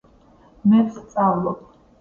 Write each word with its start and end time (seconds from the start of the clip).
მე 0.71 0.81
ვსწავლობ 0.87 1.65